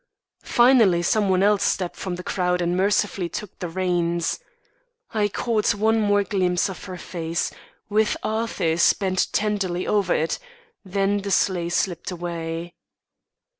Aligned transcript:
Finally 0.43 1.03
some 1.03 1.29
one 1.29 1.43
else 1.43 1.61
stepped 1.63 1.95
from 1.95 2.15
the 2.15 2.23
crowd 2.23 2.59
and 2.59 2.75
mercifully 2.75 3.29
took 3.29 3.59
the 3.59 3.69
reins. 3.69 4.39
I 5.13 5.27
caught 5.27 5.75
one 5.75 5.99
more 5.99 6.23
glimpse 6.23 6.69
of 6.69 6.85
her 6.85 6.97
face, 6.97 7.51
with 7.87 8.17
Arthur's 8.23 8.93
bent 8.93 9.27
tenderly 9.31 9.85
over 9.85 10.15
it; 10.15 10.39
then 10.83 11.19
the 11.21 11.29
sleigh 11.29 11.69
slipped 11.69 12.09
away. 12.09 12.73